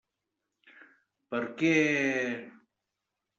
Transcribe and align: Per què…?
Per 1.33 1.41
què…? 1.59 1.69